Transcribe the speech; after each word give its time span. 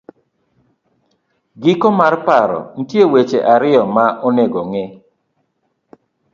giko 1.61 1.87
mar 1.99 2.13
paro 2.25 2.59
.nitie 2.75 3.03
weche 3.11 3.39
ariyo 3.53 3.83
ma 3.95 4.05
onego 4.27 4.59
ng'i. 4.69 4.85